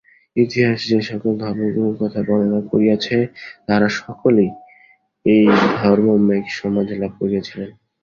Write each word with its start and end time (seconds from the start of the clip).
ইতিহাস 0.35 0.79
যে-সকল 0.89 1.31
ধর্মগুরুর 1.37 1.95
কথা 2.01 2.19
বর্ণনা 2.27 2.61
করিয়াছে, 2.71 3.17
তাঁহারা 3.65 3.89
সকলেই 3.99 4.51
এই 5.25 5.43
ধর্মমেঘ-সমাধি 5.77 6.95
লাভ 7.01 7.11
করিয়াছিলেন। 7.19 7.69